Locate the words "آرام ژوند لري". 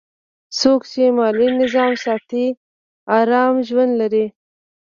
3.17-4.25